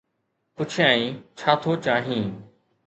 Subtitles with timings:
[0.55, 2.27] پڇيائين: ڇا ٿو چاهين؟